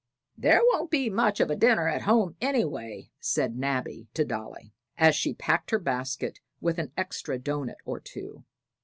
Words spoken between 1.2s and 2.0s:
of a dinner